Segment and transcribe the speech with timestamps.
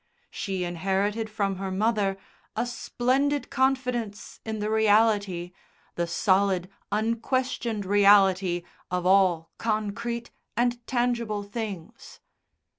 [0.31, 2.17] She inherited from her mother
[2.55, 5.51] a splendid confidence in the reality,
[5.93, 12.19] the solid, unquestioned reality of all concrete and tangible things.